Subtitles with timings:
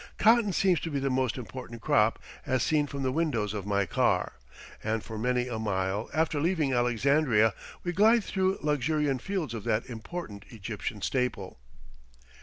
[0.17, 3.85] Cotton seems to be the most important crop as seen from the windows of my
[3.85, 4.33] car,
[4.83, 9.85] and for many a mile after leaving Alexandria we glide through luxuriant fields of that
[9.85, 11.59] important Egyptian staple.